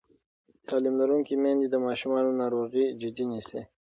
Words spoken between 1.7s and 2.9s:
ماشومانو ناروغي